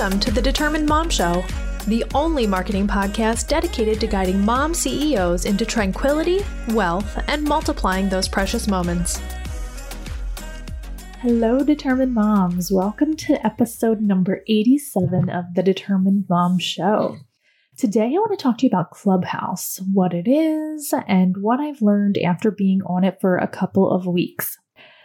Welcome 0.00 0.20
to 0.20 0.30
the 0.30 0.40
Determined 0.40 0.88
Mom 0.88 1.10
Show, 1.10 1.44
the 1.86 2.06
only 2.14 2.46
marketing 2.46 2.88
podcast 2.88 3.48
dedicated 3.48 4.00
to 4.00 4.06
guiding 4.06 4.42
mom 4.42 4.72
CEOs 4.72 5.44
into 5.44 5.66
tranquility, 5.66 6.40
wealth, 6.70 7.22
and 7.28 7.44
multiplying 7.44 8.08
those 8.08 8.26
precious 8.26 8.66
moments. 8.66 9.20
Hello, 11.18 11.62
Determined 11.62 12.14
Moms. 12.14 12.72
Welcome 12.72 13.14
to 13.16 13.44
episode 13.44 14.00
number 14.00 14.40
87 14.48 15.28
of 15.28 15.44
the 15.54 15.62
Determined 15.62 16.24
Mom 16.30 16.58
Show. 16.58 17.18
Today, 17.76 18.06
I 18.06 18.20
want 18.20 18.30
to 18.38 18.42
talk 18.42 18.56
to 18.56 18.66
you 18.66 18.70
about 18.70 18.92
Clubhouse, 18.92 19.80
what 19.92 20.14
it 20.14 20.26
is, 20.26 20.94
and 21.08 21.36
what 21.42 21.60
I've 21.60 21.82
learned 21.82 22.16
after 22.16 22.50
being 22.50 22.80
on 22.86 23.04
it 23.04 23.18
for 23.20 23.36
a 23.36 23.46
couple 23.46 23.90
of 23.90 24.06
weeks. 24.06 24.56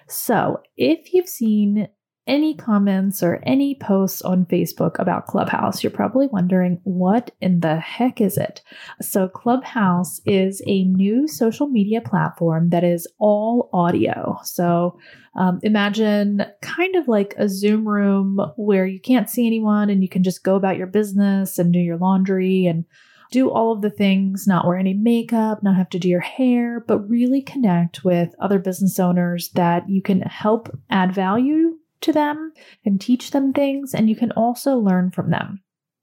So, 0.07 0.61
if 0.77 1.13
you've 1.13 1.27
seen 1.27 1.89
any 2.27 2.55
comments 2.55 3.21
or 3.21 3.39
any 3.43 3.75
posts 3.75 4.21
on 4.21 4.45
Facebook 4.45 4.97
about 4.99 5.27
Clubhouse, 5.27 5.83
you're 5.83 5.91
probably 5.91 6.27
wondering 6.27 6.79
what 6.83 7.31
in 7.41 7.59
the 7.59 7.77
heck 7.77 8.19
is 8.19 8.37
it? 8.37 8.61
So, 9.01 9.27
Clubhouse 9.27 10.21
is 10.25 10.61
a 10.65 10.85
new 10.85 11.27
social 11.27 11.67
media 11.67 12.01
platform 12.01 12.69
that 12.69 12.83
is 12.83 13.07
all 13.19 13.69
audio. 13.73 14.37
So, 14.43 14.99
um, 15.35 15.59
imagine 15.63 16.45
kind 16.61 16.95
of 16.95 17.07
like 17.07 17.35
a 17.37 17.49
Zoom 17.49 17.87
room 17.87 18.39
where 18.55 18.87
you 18.87 18.99
can't 18.99 19.29
see 19.29 19.45
anyone 19.45 19.89
and 19.89 20.01
you 20.01 20.09
can 20.09 20.23
just 20.23 20.43
go 20.43 20.55
about 20.55 20.77
your 20.77 20.87
business 20.87 21.59
and 21.59 21.73
do 21.73 21.79
your 21.79 21.97
laundry 21.97 22.65
and 22.65 22.85
do 23.31 23.49
all 23.49 23.71
of 23.73 23.81
the 23.81 23.89
things, 23.89 24.47
not 24.47 24.65
wear 24.65 24.77
any 24.77 24.93
makeup, 24.93 25.61
not 25.61 25.75
have 25.75 25.89
to 25.89 25.99
do 25.99 26.07
your 26.07 26.21
hair, 26.21 26.79
but 26.87 27.09
really 27.09 27.41
connect 27.41 28.03
with 28.03 28.33
other 28.39 28.59
business 28.59 28.99
owners 28.99 29.49
that 29.55 29.89
you 29.89 30.01
can 30.01 30.21
help 30.21 30.69
add 30.89 31.13
value 31.13 31.77
to 32.05 32.13
them 32.13 32.53
and 32.85 32.99
teach 32.99 33.31
them 33.31 33.53
things, 33.53 33.93
and 33.93 34.09
you 34.09 34.15
can 34.15 34.31
also 34.31 34.77
learn 34.77 35.11
from 35.11 35.29
them. 35.29 35.61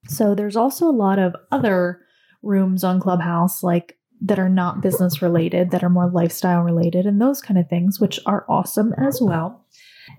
So 0.09 0.35
there's 0.35 0.57
also 0.57 0.87
a 0.87 0.91
lot 0.91 1.19
of 1.19 1.35
other 1.51 2.01
rooms 2.43 2.85
on 2.85 3.01
Clubhouse, 3.01 3.63
like 3.63 3.99
that 4.21 4.39
are 4.39 4.49
not 4.49 4.83
business 4.83 5.23
related, 5.23 5.71
that 5.71 5.83
are 5.83 5.91
more 5.91 6.11
lifestyle 6.11 6.63
related, 6.63 7.07
and 7.07 7.21
those 7.21 7.41
kind 7.41 7.59
of 7.59 7.69
things, 7.69 8.01
which 8.01 8.21
are 8.27 8.45
awesome 8.49 8.93
as 8.95 9.21
well. 9.21 9.65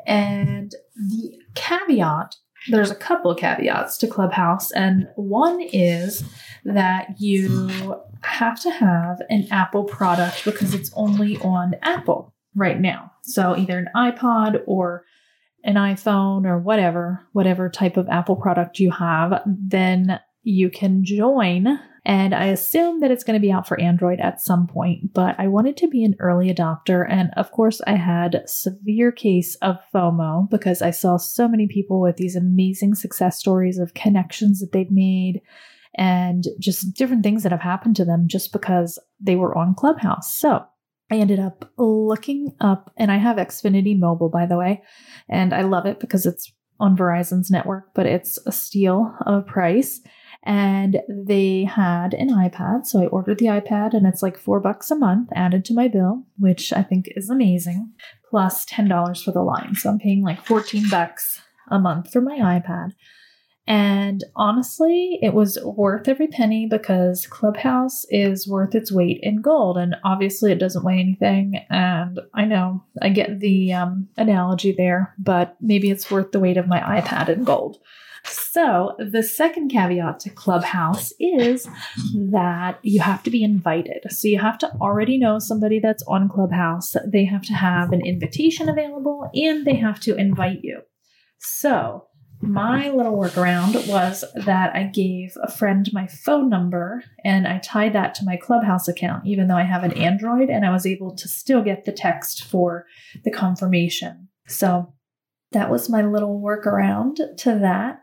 And 0.06 0.72
the 0.96 1.38
caveat 1.56 2.36
there's 2.70 2.92
a 2.92 2.96
couple 2.96 3.32
of 3.32 3.38
caveats 3.38 3.98
to 3.98 4.08
Clubhouse, 4.08 4.72
and 4.72 5.08
one 5.16 5.62
is 5.62 6.24
that 6.64 7.20
you 7.20 7.70
have 8.22 8.60
to 8.62 8.72
have 8.72 9.22
an 9.30 9.48
Apple 9.52 9.84
product 9.84 10.46
because 10.46 10.74
it's 10.74 10.92
only 10.96 11.38
on 11.40 11.76
Apple 11.82 12.34
right 12.56 12.80
now. 12.80 13.12
So 13.24 13.56
either 13.58 13.78
an 13.78 13.90
iPod 13.96 14.62
or 14.66 15.04
an 15.64 15.76
iPhone 15.76 16.46
or 16.46 16.60
whatever, 16.60 17.26
whatever 17.32 17.70
type 17.70 17.98
of 17.98 18.10
Apple 18.10 18.36
product 18.36 18.80
you 18.80 18.92
have, 18.92 19.42
then 19.46 20.20
you 20.44 20.70
can 20.70 21.06
join. 21.06 21.80
And 22.06 22.36
I 22.36 22.48
assume 22.48 23.00
that 23.00 23.12
it's 23.12 23.24
going 23.24 23.40
to 23.40 23.46
be 23.46 23.52
out 23.52 23.66
for 23.66 23.80
Android 23.80 24.20
at 24.20 24.42
some 24.42 24.68
point, 24.68 25.14
but 25.14 25.36
I 25.40 25.48
wanted 25.48 25.78
to 25.78 25.88
be 25.88 26.04
an 26.04 26.16
early 26.20 26.54
adopter. 26.54 27.08
And 27.10 27.30
of 27.38 27.52
course, 27.52 27.80
I 27.88 27.96
had 27.96 28.44
severe 28.46 29.12
case 29.14 29.56
of 29.62 29.78
FOMO 29.94 30.50
because 30.50 30.82
I 30.82 30.92
saw 30.92 31.16
so 31.16 31.48
many 31.48 31.68
people 31.68 32.02
with 32.02 32.18
these 32.18 32.36
amazing 32.36 32.96
success 32.96 33.40
stories 33.40 33.78
of 33.78 33.94
connections 33.94 34.60
that 34.60 34.74
they've 34.74 34.92
made 34.92 35.42
and 35.96 36.46
just 36.60 36.94
different 36.94 37.24
things 37.24 37.44
that 37.44 37.52
have 37.54 37.62
happened 37.62 37.96
to 37.98 38.06
them 38.06 38.28
just 38.28 38.52
because 38.52 39.00
they 39.22 39.36
were 39.38 39.58
on 39.58 39.74
Clubhouse. 39.74 40.34
So 40.36 40.66
I 41.14 41.18
ended 41.18 41.40
up 41.40 41.70
looking 41.78 42.56
up, 42.60 42.92
and 42.98 43.12
I 43.12 43.18
have 43.18 43.38
Xfinity 43.38 43.96
Mobile, 44.00 44.30
by 44.30 44.48
the 44.48 44.58
way, 44.58 44.82
and 45.30 45.54
I 45.54 45.62
love 45.62 45.86
it 45.86 46.00
because 46.00 46.26
it's 46.26 46.52
on 46.80 46.98
Verizon's 46.98 47.52
network, 47.52 47.94
but 47.94 48.08
it's 48.08 48.40
a 48.48 48.52
steal 48.52 49.16
of 49.28 49.36
a 49.36 49.42
price. 49.44 50.02
And 50.42 51.02
they 51.08 51.66
had 51.66 52.16
an 52.16 52.30
iPad, 52.30 52.88
so 52.88 53.00
I 53.04 53.06
ordered 53.06 53.38
the 53.38 53.46
iPad, 53.46 53.94
and 53.94 54.08
it's 54.08 54.24
like 54.24 54.40
four 54.40 54.60
bucks 54.60 54.90
a 54.90 54.96
month 54.96 55.30
added 55.36 55.66
to 55.66 55.76
my 55.76 55.88
bill, 55.88 56.24
which 56.40 56.74
I 56.74 56.82
think 56.82 57.10
is 57.16 57.30
amazing, 57.30 57.94
plus 58.28 58.66
ten 58.66 58.88
dollars 58.88 59.22
for 59.22 59.32
the 59.32 59.44
line. 59.44 59.76
So 59.76 59.92
I'm 59.92 60.00
paying 60.00 60.24
like 60.24 60.44
fourteen 60.44 60.90
bucks 60.90 61.40
a 61.70 61.80
month 61.80 62.12
for 62.12 62.22
my 62.22 62.40
iPad. 62.40 62.94
And 63.66 64.24
honestly, 64.36 65.20
it 65.22 65.34
was 65.34 65.58
worth 65.64 66.10
every 66.10 66.28
penny 66.28 66.68
because 66.70 67.26
Clubhouse 67.28 68.06
is 68.10 68.48
worth 68.48 68.76
its 68.76 68.92
weight 68.92 69.20
in 69.22 69.42
gold. 69.42 69.78
And 69.78 69.96
obviously, 70.04 70.52
it 70.52 70.60
doesn't 70.60 70.84
weigh 70.84 71.00
anything. 71.00 71.66
And 71.70 72.20
I 72.34 72.44
know 72.44 72.84
I 73.02 73.10
get 73.10 73.40
the 73.40 73.72
um, 73.74 74.10
analogy 74.18 74.74
there, 74.78 75.14
but 75.18 75.56
maybe 75.62 75.90
it's 75.90 76.12
worth 76.12 76.34
the 76.34 76.42
weight 76.42 76.58
of 76.58 76.68
my 76.68 76.80
iPad 76.80 77.30
in 77.30 77.46
gold. 77.46 77.78
So, 78.26 78.96
the 79.00 79.22
second 79.22 79.70
caveat 79.70 80.22
to 80.22 80.30
Clubhouse 80.30 81.12
is 81.20 81.68
that 82.16 82.80
you 82.82 83.02
have 83.02 83.22
to 83.24 83.30
be 83.30 83.44
invited. 83.44 84.04
So, 84.10 84.30
you 84.30 84.40
have 84.40 84.58
to 84.60 84.72
already 84.80 85.18
know 85.18 85.40
somebody 85.40 85.80
that's 85.80 86.04
on 86.08 86.30
Clubhouse. 86.30 86.96
They 87.06 87.26
have 87.26 87.44
to 87.44 87.54
have 87.54 87.92
an 87.92 88.06
invitation 88.06 88.70
available 88.70 89.30
and 89.34 89.66
they 89.66 89.76
have 89.76 90.00
to 90.02 90.16
invite 90.16 90.60
you. 90.64 90.82
So, 91.40 92.08
my 92.44 92.90
little 92.90 93.18
workaround 93.18 93.88
was 93.88 94.24
that 94.36 94.76
I 94.76 94.84
gave 94.84 95.36
a 95.42 95.52
friend 95.52 95.90
my 95.94 96.08
phone 96.08 96.50
number 96.50 97.04
and 97.24 97.48
I 97.48 97.60
tied 97.60 97.94
that 97.94 98.14
to 98.16 98.26
my 98.26 98.36
Clubhouse 98.36 98.88
account, 98.88 99.26
even 99.26 99.48
though 99.48 99.58
I 99.58 99.64
have 99.64 99.84
an 99.84 99.94
Android, 99.94 100.50
and 100.50 100.66
I 100.66 100.72
was 100.72 100.86
able 100.86 101.16
to 101.16 101.28
still 101.28 101.64
get 101.64 101.86
the 101.86 101.92
text 101.92 102.44
for 102.44 102.86
the 103.24 103.32
confirmation. 103.32 104.28
So 104.48 104.94
that 105.54 105.70
was 105.70 105.90
my 105.90 106.02
little 106.04 106.42
workaround 106.42 107.18
to 107.38 107.60
that. 107.60 108.02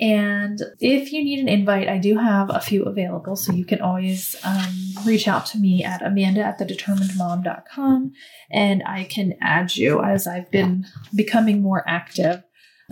And 0.00 0.60
if 0.80 1.12
you 1.12 1.22
need 1.22 1.40
an 1.40 1.48
invite, 1.48 1.88
I 1.88 1.98
do 1.98 2.16
have 2.16 2.50
a 2.50 2.60
few 2.60 2.84
available. 2.84 3.36
So 3.36 3.52
you 3.52 3.64
can 3.64 3.80
always 3.80 4.36
um, 4.42 4.74
reach 5.04 5.28
out 5.28 5.46
to 5.46 5.58
me 5.58 5.84
at 5.84 6.04
amanda 6.04 6.42
at 6.42 6.58
thedeterminedmom.com 6.58 8.12
and 8.50 8.82
I 8.86 9.04
can 9.04 9.34
add 9.40 9.76
you 9.76 10.02
as 10.02 10.26
I've 10.26 10.50
been 10.50 10.86
becoming 11.14 11.62
more 11.62 11.84
active 11.86 12.42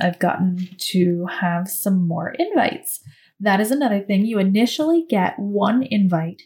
I've 0.00 0.18
gotten 0.18 0.68
to 0.78 1.26
have 1.40 1.68
some 1.68 2.06
more 2.06 2.34
invites. 2.38 3.00
That 3.40 3.60
is 3.60 3.70
another 3.70 4.00
thing. 4.00 4.26
You 4.26 4.38
initially 4.38 5.06
get 5.08 5.38
one 5.38 5.82
invite 5.82 6.42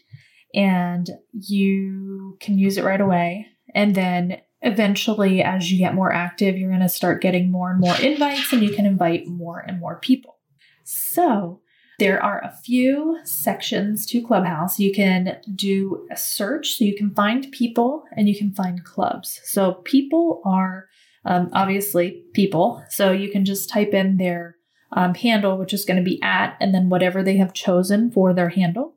and 0.53 1.09
you 1.33 2.37
can 2.39 2.57
use 2.57 2.77
it 2.77 2.85
right 2.85 3.01
away. 3.01 3.47
And 3.73 3.93
then 3.93 4.37
eventually, 4.61 5.43
as 5.43 5.71
you 5.71 5.77
get 5.77 5.93
more 5.93 6.13
active, 6.13 6.57
you're 6.57 6.69
going 6.69 6.81
to 6.81 6.89
start 6.89 7.21
getting 7.21 7.51
more 7.51 7.71
and 7.71 7.79
more 7.79 7.95
invites 7.97 8.53
and 8.53 8.63
you 8.63 8.73
can 8.73 8.85
invite 8.85 9.27
more 9.27 9.59
and 9.59 9.79
more 9.79 9.99
people. 9.99 10.37
So, 10.83 11.61
there 11.97 12.21
are 12.21 12.43
a 12.43 12.53
few 12.63 13.19
sections 13.23 14.05
to 14.07 14.21
Clubhouse. 14.21 14.79
You 14.79 14.93
can 14.93 15.37
do 15.55 16.05
a 16.11 16.17
search, 16.17 16.73
so 16.73 16.83
you 16.83 16.95
can 16.95 17.13
find 17.15 17.49
people 17.51 18.03
and 18.17 18.27
you 18.27 18.37
can 18.37 18.53
find 18.53 18.83
clubs. 18.83 19.39
So, 19.45 19.75
people 19.85 20.41
are 20.45 20.87
um, 21.25 21.49
obviously 21.53 22.23
people. 22.33 22.83
So 22.89 23.11
you 23.11 23.29
can 23.29 23.45
just 23.45 23.69
type 23.69 23.93
in 23.93 24.17
their 24.17 24.57
um, 24.91 25.15
handle, 25.15 25.57
which 25.57 25.73
is 25.73 25.85
going 25.85 25.97
to 25.97 26.03
be 26.03 26.21
at, 26.21 26.55
and 26.59 26.73
then 26.73 26.89
whatever 26.89 27.23
they 27.23 27.37
have 27.37 27.53
chosen 27.53 28.11
for 28.11 28.33
their 28.33 28.49
handle. 28.49 28.95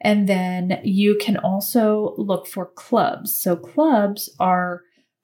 And 0.00 0.28
then 0.28 0.80
you 0.82 1.16
can 1.16 1.36
also 1.36 2.14
look 2.18 2.46
for 2.48 2.66
clubs. 2.66 3.36
So 3.36 3.54
clubs 3.54 4.28
are 4.40 4.82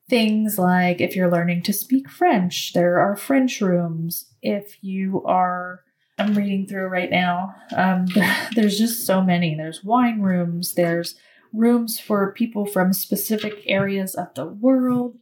things 0.09 0.59
like 0.59 1.00
if 1.00 1.16
you're 1.16 1.31
learning 1.31 1.62
to 1.62 1.72
speak 1.72 2.09
French, 2.09 2.72
there 2.72 2.98
are 3.01 3.16
French 3.16 3.60
rooms. 3.60 4.33
If 4.41 4.77
you 4.80 5.22
are, 5.24 5.83
I'm 6.16 6.34
reading 6.34 6.66
through 6.66 6.86
right 6.86 7.10
now, 7.10 7.54
um, 7.77 8.07
there's 8.54 8.78
just 8.78 9.04
so 9.04 9.21
many. 9.21 9.57
There's 9.57 9.83
wine 9.83 10.22
rooms, 10.22 10.74
there's 10.74 11.16
rooms 11.53 11.98
for 11.98 12.33
people 12.33 12.65
from 12.65 12.92
specific 12.92 13.62
areas 13.66 14.15
of 14.15 14.33
the 14.34 14.47
world 14.47 15.16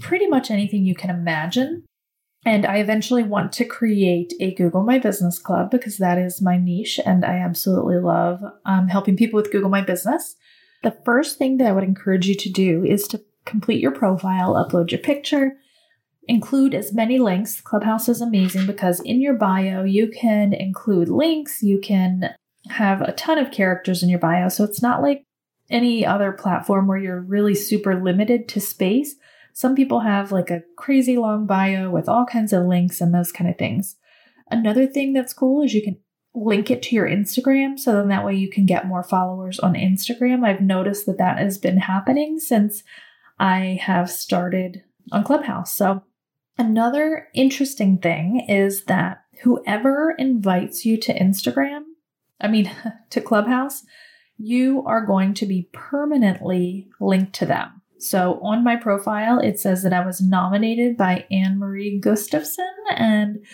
pretty 0.00 0.26
much 0.26 0.50
anything 0.50 0.84
you 0.84 0.94
can 0.94 1.10
imagine. 1.10 1.84
And 2.44 2.66
I 2.66 2.78
eventually 2.78 3.22
want 3.22 3.52
to 3.52 3.64
create 3.64 4.32
a 4.40 4.54
Google 4.54 4.82
My 4.82 4.98
Business 4.98 5.38
Club 5.38 5.70
because 5.70 5.98
that 5.98 6.18
is 6.18 6.42
my 6.42 6.56
niche 6.56 6.98
and 7.04 7.24
I 7.24 7.36
absolutely 7.36 7.98
love 7.98 8.40
um, 8.64 8.88
helping 8.88 9.16
people 9.16 9.36
with 9.36 9.52
Google 9.52 9.70
My 9.70 9.80
Business. 9.82 10.34
The 10.82 10.96
first 11.04 11.38
thing 11.38 11.58
that 11.58 11.68
I 11.68 11.72
would 11.72 11.84
encourage 11.84 12.26
you 12.26 12.34
to 12.34 12.50
do 12.50 12.84
is 12.84 13.06
to 13.08 13.22
complete 13.44 13.80
your 13.80 13.92
profile, 13.92 14.54
upload 14.54 14.90
your 14.90 15.00
picture, 15.00 15.56
include 16.26 16.74
as 16.74 16.92
many 16.92 17.18
links. 17.18 17.60
Clubhouse 17.60 18.08
is 18.08 18.20
amazing 18.20 18.66
because 18.66 19.00
in 19.00 19.20
your 19.20 19.34
bio, 19.34 19.84
you 19.84 20.08
can 20.08 20.52
include 20.52 21.08
links, 21.08 21.62
you 21.62 21.78
can 21.80 22.34
have 22.68 23.00
a 23.02 23.12
ton 23.12 23.38
of 23.38 23.50
characters 23.50 24.02
in 24.02 24.08
your 24.08 24.18
bio. 24.18 24.48
So 24.48 24.64
it's 24.64 24.82
not 24.82 25.02
like 25.02 25.24
any 25.70 26.04
other 26.04 26.32
platform 26.32 26.86
where 26.86 26.98
you're 26.98 27.20
really 27.20 27.54
super 27.54 28.00
limited 28.00 28.48
to 28.48 28.60
space. 28.60 29.16
Some 29.52 29.74
people 29.74 30.00
have 30.00 30.32
like 30.32 30.50
a 30.50 30.62
crazy 30.76 31.16
long 31.16 31.46
bio 31.46 31.90
with 31.90 32.08
all 32.08 32.26
kinds 32.26 32.52
of 32.52 32.66
links 32.66 33.00
and 33.00 33.14
those 33.14 33.32
kind 33.32 33.48
of 33.50 33.58
things. 33.58 33.96
Another 34.50 34.86
thing 34.86 35.12
that's 35.12 35.32
cool 35.32 35.62
is 35.62 35.74
you 35.74 35.82
can 35.82 35.98
link 36.34 36.70
it 36.70 36.82
to 36.82 36.94
your 36.94 37.08
Instagram 37.08 37.78
so 37.78 37.92
then 37.92 38.08
that 38.08 38.24
way 38.24 38.34
you 38.34 38.48
can 38.48 38.64
get 38.64 38.86
more 38.86 39.02
followers 39.02 39.58
on 39.58 39.74
Instagram. 39.74 40.44
I've 40.44 40.60
noticed 40.62 41.06
that 41.06 41.18
that 41.18 41.38
has 41.38 41.58
been 41.58 41.78
happening 41.78 42.38
since 42.38 42.82
I 43.38 43.78
have 43.82 44.10
started 44.10 44.82
on 45.10 45.24
Clubhouse. 45.24 45.74
So, 45.74 46.04
another 46.56 47.28
interesting 47.34 47.98
thing 47.98 48.46
is 48.48 48.84
that 48.84 49.24
whoever 49.42 50.14
invites 50.18 50.84
you 50.84 50.96
to 50.98 51.18
Instagram, 51.18 51.82
I 52.40 52.48
mean, 52.48 52.70
to 53.10 53.20
Clubhouse, 53.20 53.84
you 54.38 54.82
are 54.86 55.04
going 55.04 55.34
to 55.34 55.46
be 55.46 55.68
permanently 55.72 56.88
linked 57.00 57.32
to 57.34 57.46
them. 57.46 57.81
So 58.02 58.40
on 58.42 58.64
my 58.64 58.76
profile, 58.76 59.38
it 59.38 59.60
says 59.60 59.82
that 59.82 59.92
I 59.92 60.04
was 60.04 60.20
nominated 60.20 60.96
by 60.96 61.24
Anne 61.30 61.58
Marie 61.58 62.00
Gustafson, 62.00 62.74
and 62.96 63.44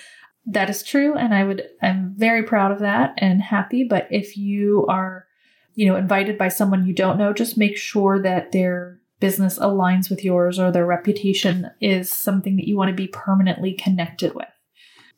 that 0.46 0.70
is 0.70 0.82
true. 0.82 1.14
And 1.14 1.34
I 1.34 1.44
would, 1.44 1.64
I'm 1.82 2.14
very 2.16 2.42
proud 2.42 2.72
of 2.72 2.78
that 2.78 3.12
and 3.18 3.42
happy. 3.42 3.84
But 3.88 4.08
if 4.10 4.36
you 4.36 4.86
are, 4.88 5.26
you 5.74 5.86
know, 5.86 5.96
invited 5.96 6.38
by 6.38 6.48
someone 6.48 6.86
you 6.86 6.94
don't 6.94 7.18
know, 7.18 7.32
just 7.34 7.58
make 7.58 7.76
sure 7.76 8.22
that 8.22 8.52
their 8.52 8.98
business 9.20 9.58
aligns 9.58 10.08
with 10.08 10.24
yours 10.24 10.58
or 10.58 10.72
their 10.72 10.86
reputation 10.86 11.70
is 11.80 12.10
something 12.10 12.56
that 12.56 12.66
you 12.66 12.76
want 12.76 12.88
to 12.88 12.94
be 12.94 13.08
permanently 13.08 13.74
connected 13.74 14.34
with. 14.34 14.48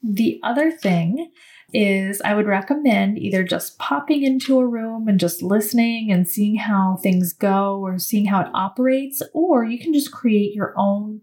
The 0.03 0.41
other 0.43 0.71
thing 0.71 1.31
is 1.73 2.21
I 2.23 2.35
would 2.35 2.47
recommend 2.47 3.19
either 3.19 3.45
just 3.45 3.79
popping 3.79 4.23
into 4.23 4.59
a 4.59 4.67
room 4.67 5.09
and 5.09 5.21
just 5.21 5.43
listening 5.43 6.11
and 6.11 6.29
seeing 6.29 6.57
how 6.57 6.99
things 7.03 7.33
go 7.33 7.79
or 7.81 7.99
seeing 7.99 8.27
how 8.27 8.41
it 8.41 8.51
operates, 8.55 9.23
or 9.33 9.65
you 9.65 9.79
can 9.79 9.93
just 9.93 10.13
create 10.13 10.55
your 10.55 10.75
own 10.77 11.21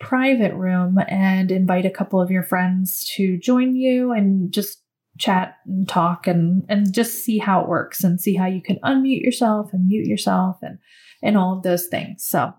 private 0.00 0.54
room 0.54 0.98
and 1.08 1.50
invite 1.50 1.86
a 1.86 1.90
couple 1.90 2.20
of 2.20 2.30
your 2.30 2.42
friends 2.42 3.10
to 3.16 3.38
join 3.38 3.74
you 3.76 4.12
and 4.12 4.52
just 4.52 4.82
chat 5.18 5.56
and 5.66 5.88
talk 5.88 6.26
and 6.26 6.64
and 6.68 6.92
just 6.92 7.24
see 7.24 7.38
how 7.38 7.60
it 7.60 7.68
works 7.68 8.02
and 8.02 8.20
see 8.20 8.34
how 8.34 8.46
you 8.46 8.60
can 8.60 8.76
unmute 8.84 9.22
yourself 9.22 9.72
and 9.72 9.86
mute 9.86 10.06
yourself 10.06 10.58
and 10.62 10.78
and 11.22 11.36
all 11.36 11.56
of 11.56 11.62
those 11.62 11.86
things. 11.86 12.24
So 12.24 12.52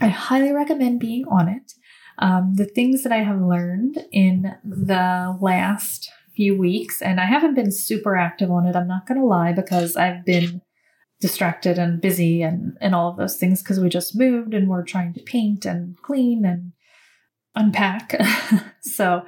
I 0.00 0.08
highly 0.08 0.52
recommend 0.52 1.00
being 1.00 1.24
on 1.30 1.48
it. 1.48 1.72
Um, 2.18 2.54
the 2.56 2.66
things 2.66 3.04
that 3.04 3.12
I 3.12 3.22
have 3.22 3.40
learned 3.40 4.04
in 4.12 4.52
the 4.64 5.36
last 5.40 6.10
few 6.34 6.56
weeks, 6.56 7.02
and 7.02 7.20
I 7.20 7.26
haven't 7.26 7.54
been 7.54 7.72
super 7.72 8.16
active 8.16 8.50
on 8.50 8.66
it. 8.66 8.76
I'm 8.76 8.88
not 8.88 9.06
going 9.06 9.20
to 9.20 9.26
lie 9.26 9.52
because 9.52 9.96
I've 9.96 10.24
been 10.24 10.62
distracted 11.20 11.78
and 11.78 12.00
busy 12.00 12.42
and, 12.42 12.76
and 12.80 12.94
all 12.94 13.10
of 13.10 13.16
those 13.16 13.36
things 13.36 13.62
because 13.62 13.78
we 13.78 13.88
just 13.88 14.16
moved 14.16 14.54
and 14.54 14.68
we're 14.68 14.82
trying 14.82 15.14
to 15.14 15.20
paint 15.20 15.64
and 15.64 15.96
clean 16.02 16.44
and 16.44 16.72
unpack. 17.54 18.20
so, 18.82 19.22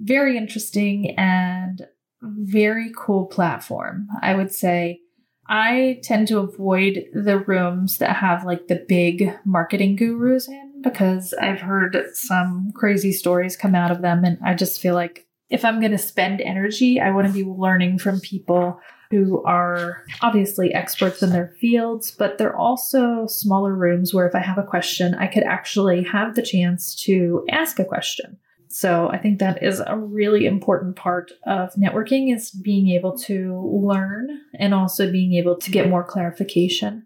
very 0.00 0.36
interesting 0.36 1.14
and 1.16 1.86
very 2.22 2.92
cool 2.96 3.26
platform. 3.26 4.08
I 4.22 4.34
would 4.34 4.52
say 4.52 5.00
I 5.48 6.00
tend 6.02 6.28
to 6.28 6.38
avoid 6.38 7.04
the 7.12 7.38
rooms 7.38 7.98
that 7.98 8.16
have 8.16 8.44
like 8.44 8.66
the 8.66 8.84
big 8.88 9.32
marketing 9.44 9.96
gurus 9.96 10.48
in 10.48 10.82
because 10.82 11.32
I've 11.34 11.60
heard 11.60 11.96
some 12.14 12.72
crazy 12.74 13.12
stories 13.12 13.56
come 13.56 13.74
out 13.74 13.90
of 13.90 14.02
them. 14.02 14.24
And 14.24 14.38
I 14.44 14.54
just 14.54 14.80
feel 14.80 14.94
like 14.94 15.25
if 15.48 15.64
I'm 15.64 15.80
going 15.80 15.92
to 15.92 15.98
spend 15.98 16.40
energy, 16.40 17.00
I 17.00 17.10
want 17.10 17.26
to 17.26 17.32
be 17.32 17.44
learning 17.44 17.98
from 17.98 18.20
people 18.20 18.80
who 19.10 19.44
are 19.44 20.02
obviously 20.20 20.74
experts 20.74 21.22
in 21.22 21.30
their 21.30 21.54
fields, 21.60 22.10
but 22.10 22.38
they're 22.38 22.56
also 22.56 23.26
smaller 23.28 23.74
rooms 23.74 24.12
where 24.12 24.26
if 24.26 24.34
I 24.34 24.40
have 24.40 24.58
a 24.58 24.64
question, 24.64 25.14
I 25.14 25.28
could 25.28 25.44
actually 25.44 26.02
have 26.02 26.34
the 26.34 26.42
chance 26.42 26.94
to 27.04 27.46
ask 27.50 27.78
a 27.78 27.84
question. 27.84 28.38
So 28.68 29.08
I 29.08 29.18
think 29.18 29.38
that 29.38 29.62
is 29.62 29.80
a 29.80 29.96
really 29.96 30.44
important 30.44 30.96
part 30.96 31.30
of 31.46 31.72
networking 31.74 32.34
is 32.34 32.50
being 32.50 32.88
able 32.88 33.16
to 33.18 33.70
learn 33.72 34.28
and 34.58 34.74
also 34.74 35.10
being 35.10 35.34
able 35.34 35.56
to 35.58 35.70
get 35.70 35.88
more 35.88 36.04
clarification 36.04 37.04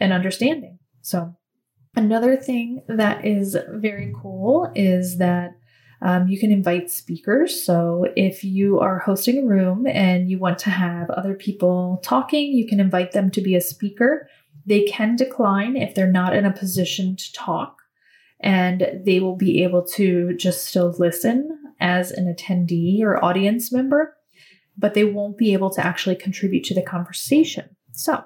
and 0.00 0.12
understanding. 0.12 0.78
So 1.02 1.34
another 1.96 2.36
thing 2.36 2.84
that 2.88 3.26
is 3.26 3.56
very 3.68 4.14
cool 4.22 4.70
is 4.74 5.18
that 5.18 5.50
um, 6.02 6.28
you 6.28 6.38
can 6.38 6.50
invite 6.50 6.90
speakers. 6.90 7.62
So 7.62 8.06
if 8.16 8.42
you 8.42 8.78
are 8.80 8.98
hosting 8.98 9.38
a 9.38 9.46
room 9.46 9.86
and 9.86 10.30
you 10.30 10.38
want 10.38 10.58
to 10.60 10.70
have 10.70 11.10
other 11.10 11.34
people 11.34 12.00
talking, 12.02 12.52
you 12.52 12.66
can 12.66 12.80
invite 12.80 13.12
them 13.12 13.30
to 13.32 13.40
be 13.40 13.54
a 13.54 13.60
speaker. 13.60 14.28
They 14.64 14.84
can 14.84 15.16
decline 15.16 15.76
if 15.76 15.94
they're 15.94 16.10
not 16.10 16.34
in 16.34 16.46
a 16.46 16.52
position 16.52 17.16
to 17.16 17.32
talk, 17.32 17.76
and 18.40 19.02
they 19.04 19.20
will 19.20 19.36
be 19.36 19.62
able 19.62 19.84
to 19.88 20.34
just 20.36 20.66
still 20.66 20.94
listen 20.98 21.58
as 21.80 22.10
an 22.10 22.32
attendee 22.32 23.02
or 23.02 23.22
audience 23.22 23.72
member, 23.72 24.16
but 24.76 24.94
they 24.94 25.04
won't 25.04 25.38
be 25.38 25.52
able 25.52 25.70
to 25.70 25.84
actually 25.84 26.16
contribute 26.16 26.64
to 26.64 26.74
the 26.74 26.82
conversation. 26.82 27.76
So, 27.92 28.22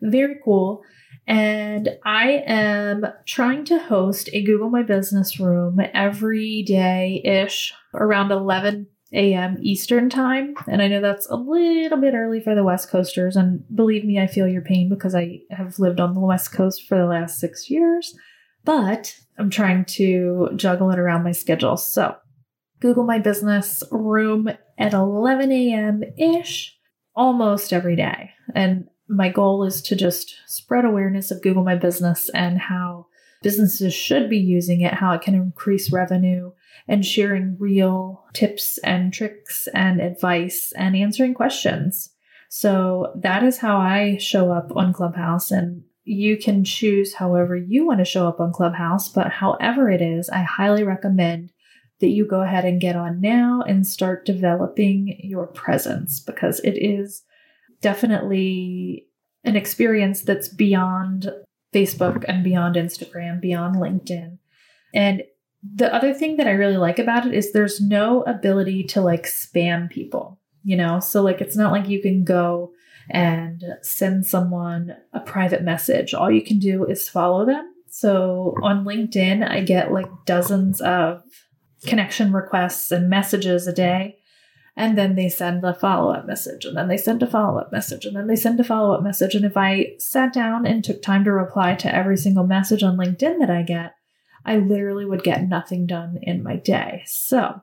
very 0.00 0.36
cool. 0.44 0.82
And 1.26 1.90
I 2.04 2.42
am 2.46 3.06
trying 3.24 3.64
to 3.66 3.78
host 3.78 4.28
a 4.32 4.42
Google 4.42 4.70
My 4.70 4.82
Business 4.82 5.40
room 5.40 5.80
every 5.94 6.62
day 6.62 7.22
ish 7.24 7.72
around 7.94 8.30
11 8.30 8.88
a.m. 9.12 9.56
Eastern 9.62 10.10
time. 10.10 10.54
And 10.68 10.82
I 10.82 10.88
know 10.88 11.00
that's 11.00 11.28
a 11.30 11.36
little 11.36 11.98
bit 11.98 12.14
early 12.14 12.40
for 12.40 12.54
the 12.54 12.64
West 12.64 12.90
Coasters. 12.90 13.36
And 13.36 13.64
believe 13.74 14.04
me, 14.04 14.20
I 14.20 14.26
feel 14.26 14.48
your 14.48 14.62
pain 14.62 14.88
because 14.88 15.14
I 15.14 15.40
have 15.50 15.78
lived 15.78 16.00
on 16.00 16.14
the 16.14 16.20
West 16.20 16.52
Coast 16.52 16.86
for 16.86 16.98
the 16.98 17.06
last 17.06 17.38
six 17.38 17.70
years. 17.70 18.14
But 18.64 19.16
I'm 19.38 19.50
trying 19.50 19.84
to 19.84 20.50
juggle 20.56 20.90
it 20.90 20.98
around 20.98 21.22
my 21.22 21.32
schedule. 21.32 21.76
So, 21.76 22.16
Google 22.80 23.04
My 23.04 23.18
Business 23.18 23.82
room 23.90 24.48
at 24.78 24.92
11 24.92 25.52
a.m. 25.52 26.02
ish 26.18 26.76
almost 27.14 27.72
every 27.72 27.96
day. 27.96 28.30
And 28.54 28.88
my 29.08 29.28
goal 29.28 29.64
is 29.64 29.82
to 29.82 29.96
just 29.96 30.36
spread 30.46 30.84
awareness 30.84 31.30
of 31.30 31.42
Google 31.42 31.64
My 31.64 31.76
Business 31.76 32.28
and 32.30 32.58
how 32.58 33.06
businesses 33.42 33.92
should 33.92 34.30
be 34.30 34.38
using 34.38 34.80
it, 34.80 34.94
how 34.94 35.12
it 35.12 35.20
can 35.20 35.34
increase 35.34 35.92
revenue, 35.92 36.52
and 36.88 37.04
sharing 37.04 37.56
real 37.58 38.24
tips 38.32 38.78
and 38.78 39.12
tricks 39.12 39.68
and 39.74 40.00
advice 40.00 40.72
and 40.76 40.96
answering 40.96 41.34
questions. 41.34 42.10
So 42.48 43.12
that 43.16 43.42
is 43.42 43.58
how 43.58 43.76
I 43.78 44.16
show 44.18 44.50
up 44.50 44.70
on 44.74 44.92
Clubhouse. 44.92 45.50
And 45.50 45.82
you 46.04 46.36
can 46.36 46.64
choose 46.64 47.14
however 47.14 47.56
you 47.56 47.86
want 47.86 47.98
to 47.98 48.04
show 48.04 48.28
up 48.28 48.40
on 48.40 48.52
Clubhouse, 48.52 49.08
but 49.08 49.30
however 49.30 49.90
it 49.90 50.00
is, 50.00 50.30
I 50.30 50.42
highly 50.42 50.84
recommend 50.84 51.52
that 52.00 52.08
you 52.08 52.26
go 52.26 52.42
ahead 52.42 52.64
and 52.64 52.80
get 52.80 52.96
on 52.96 53.20
now 53.20 53.62
and 53.66 53.86
start 53.86 54.26
developing 54.26 55.18
your 55.22 55.46
presence 55.46 56.20
because 56.20 56.60
it 56.60 56.78
is 56.78 57.22
definitely 57.84 59.06
an 59.44 59.56
experience 59.56 60.22
that's 60.22 60.48
beyond 60.48 61.30
Facebook 61.74 62.24
and 62.26 62.42
beyond 62.42 62.76
Instagram, 62.76 63.42
beyond 63.42 63.76
LinkedIn. 63.76 64.38
And 64.94 65.22
the 65.62 65.94
other 65.94 66.14
thing 66.14 66.38
that 66.38 66.46
I 66.46 66.52
really 66.52 66.78
like 66.78 66.98
about 66.98 67.26
it 67.26 67.34
is 67.34 67.52
there's 67.52 67.82
no 67.82 68.22
ability 68.22 68.84
to 68.84 69.02
like 69.02 69.24
spam 69.24 69.90
people, 69.90 70.40
you 70.62 70.78
know? 70.78 70.98
So, 70.98 71.20
like, 71.20 71.42
it's 71.42 71.56
not 71.56 71.72
like 71.72 71.86
you 71.86 72.00
can 72.00 72.24
go 72.24 72.72
and 73.10 73.62
send 73.82 74.24
someone 74.24 74.96
a 75.12 75.20
private 75.20 75.62
message. 75.62 76.14
All 76.14 76.30
you 76.30 76.42
can 76.42 76.58
do 76.58 76.86
is 76.86 77.06
follow 77.06 77.44
them. 77.44 77.70
So, 77.90 78.54
on 78.62 78.86
LinkedIn, 78.86 79.46
I 79.46 79.60
get 79.60 79.92
like 79.92 80.08
dozens 80.24 80.80
of 80.80 81.22
connection 81.84 82.32
requests 82.32 82.90
and 82.90 83.10
messages 83.10 83.66
a 83.66 83.74
day 83.74 84.16
and 84.76 84.98
then 84.98 85.14
they 85.14 85.28
send 85.28 85.64
a 85.64 85.74
follow 85.74 86.12
up 86.12 86.26
message, 86.26 86.64
and 86.64 86.76
then 86.76 86.88
they 86.88 86.96
send 86.96 87.22
a 87.22 87.26
follow 87.26 87.58
up 87.58 87.72
message, 87.72 88.04
and 88.04 88.16
then 88.16 88.26
they 88.26 88.36
send 88.36 88.58
a 88.58 88.64
follow 88.64 88.94
up 88.94 89.02
message. 89.02 89.34
And 89.34 89.44
if 89.44 89.56
I 89.56 89.94
sat 89.98 90.32
down 90.32 90.66
and 90.66 90.82
took 90.82 91.02
time 91.02 91.24
to 91.24 91.32
reply 91.32 91.74
to 91.76 91.94
every 91.94 92.16
single 92.16 92.46
message 92.46 92.82
on 92.82 92.96
LinkedIn 92.96 93.38
that 93.38 93.50
I 93.50 93.62
get, 93.62 93.94
I 94.44 94.56
literally 94.56 95.04
would 95.04 95.22
get 95.22 95.48
nothing 95.48 95.86
done 95.86 96.18
in 96.22 96.42
my 96.42 96.56
day. 96.56 97.02
So 97.06 97.60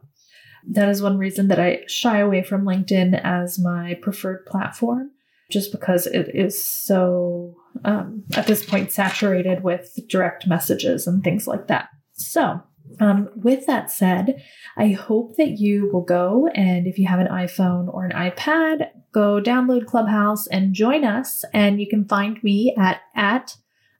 that 0.70 0.90
is 0.90 1.02
one 1.02 1.18
reason 1.18 1.48
that 1.50 1.60
I 1.60 1.84
shy 1.88 2.20
away 2.20 2.44
from 2.44 2.66
LinkedIn 2.66 3.20
as 3.24 3.60
my 3.60 3.96
preferred 4.02 4.46
platform, 4.46 5.12
just 5.50 5.72
because 5.72 6.08
it 6.08 6.34
is 6.34 6.64
so, 6.64 7.56
um, 7.84 8.24
at 8.36 8.48
this 8.48 8.66
point, 8.66 8.92
saturated 8.92 9.64
with 9.64 10.00
direct 10.08 10.48
messages 10.48 11.08
and 11.08 11.24
things 11.24 11.48
like 11.48 11.68
that. 11.68 11.90
So, 12.14 12.62
um, 13.00 13.30
with 13.36 13.66
that 13.68 13.92
said, 13.92 14.44
I 14.78 14.90
hope 14.90 15.38
that 15.38 15.60
you 15.60 15.90
will 15.92 16.04
go 16.04 16.48
and 16.56 16.88
if 16.88 16.98
you 16.98 17.08
have 17.08 17.20
an 17.20 17.28
iPhone 17.28 17.94
or 17.94 18.06
an 18.06 18.12
iPad, 18.12 18.90
go 19.12 19.42
download 19.42 19.86
Clubhouse 19.86 20.48
and 20.48 20.74
join 20.74 21.04
us. 21.06 21.44
And 21.54 21.80
you 21.80 21.88
can 21.88 22.08
find 22.08 22.42
me 22.44 22.76
at 22.78 23.02
at 23.16 23.58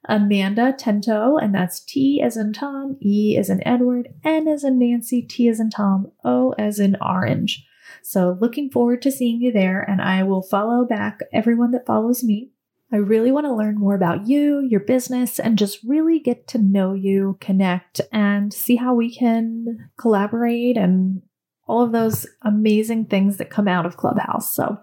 Amanda 0.08 0.74
Tento, 0.76 1.36
and 1.36 1.54
that's 1.54 1.80
T 1.80 2.20
as 2.24 2.36
in 2.36 2.52
Tom, 2.52 2.96
E 3.00 3.36
as 3.38 3.48
in 3.48 3.66
Edward, 3.66 4.08
N 4.24 4.48
as 4.48 4.64
in 4.64 4.78
Nancy, 4.78 5.22
T 5.22 5.48
as 5.48 5.60
in 5.60 5.70
Tom, 5.70 6.10
O 6.24 6.52
as 6.58 6.80
in 6.80 6.96
Orange. 7.00 7.64
So 8.02 8.36
looking 8.40 8.70
forward 8.70 9.00
to 9.02 9.12
seeing 9.12 9.40
you 9.40 9.52
there, 9.52 9.80
and 9.80 10.02
I 10.02 10.24
will 10.24 10.42
follow 10.42 10.84
back 10.84 11.20
everyone 11.32 11.70
that 11.70 11.86
follows 11.86 12.24
me. 12.24 12.50
I 12.92 12.98
really 12.98 13.32
want 13.32 13.46
to 13.46 13.54
learn 13.54 13.78
more 13.78 13.94
about 13.94 14.28
you, 14.28 14.60
your 14.60 14.80
business, 14.80 15.38
and 15.38 15.58
just 15.58 15.78
really 15.82 16.20
get 16.20 16.46
to 16.48 16.58
know 16.58 16.92
you, 16.92 17.38
connect, 17.40 18.02
and 18.12 18.52
see 18.52 18.76
how 18.76 18.94
we 18.94 19.14
can 19.14 19.90
collaborate 19.98 20.76
and 20.76 21.22
all 21.66 21.82
of 21.82 21.92
those 21.92 22.26
amazing 22.42 23.06
things 23.06 23.38
that 23.38 23.50
come 23.50 23.66
out 23.66 23.86
of 23.86 23.96
Clubhouse. 23.96 24.54
So, 24.54 24.78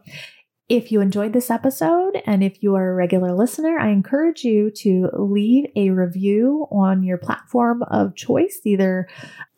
if 0.69 0.91
you 0.91 1.01
enjoyed 1.01 1.33
this 1.33 1.49
episode 1.49 2.21
and 2.25 2.43
if 2.43 2.61
you 2.61 2.75
are 2.75 2.91
a 2.91 2.95
regular 2.95 3.33
listener, 3.35 3.79
I 3.79 3.89
encourage 3.89 4.43
you 4.43 4.71
to 4.77 5.09
leave 5.17 5.65
a 5.75 5.89
review 5.89 6.67
on 6.71 7.03
your 7.03 7.17
platform 7.17 7.83
of 7.83 8.15
choice, 8.15 8.61
either 8.65 9.07